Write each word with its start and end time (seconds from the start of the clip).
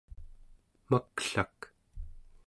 maklak 0.89 1.57